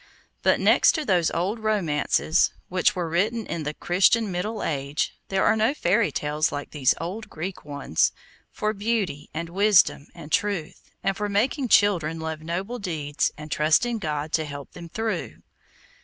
But 0.41 0.59
next 0.59 0.93
to 0.93 1.05
those 1.05 1.29
old 1.29 1.59
Romances, 1.59 2.49
which 2.69 2.95
were 2.95 3.07
written 3.07 3.45
in 3.45 3.61
the 3.61 3.75
Christian 3.75 4.31
middle 4.31 4.63
age, 4.63 5.15
there 5.27 5.45
are 5.45 5.55
no 5.55 5.75
fairy 5.75 6.11
tales 6.11 6.51
like 6.51 6.71
these 6.71 6.95
old 6.99 7.29
Greek 7.29 7.63
ones, 7.63 8.11
for 8.49 8.73
beauty, 8.73 9.29
and 9.31 9.49
wisdom, 9.49 10.07
and 10.15 10.31
truth, 10.31 10.89
and 11.03 11.15
for 11.15 11.29
making 11.29 11.67
children 11.67 12.19
love 12.19 12.41
noble 12.41 12.79
deeds, 12.79 13.31
and 13.37 13.51
trust 13.51 13.85
in 13.85 13.99
God 13.99 14.31
to 14.31 14.45
help 14.45 14.71
them 14.71 14.89
through. 14.89 15.43